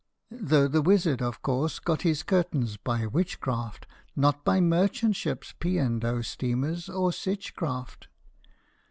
[0.31, 3.85] Though the wizard of course got his curtains by witchcraft,
[4.15, 5.77] Not by merchant ships, P.
[5.77, 6.23] and O.
[6.23, 8.07] steamers, or sick craft.